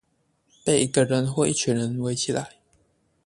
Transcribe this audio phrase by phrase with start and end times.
[0.65, 2.55] 被一個人或一群人圍起來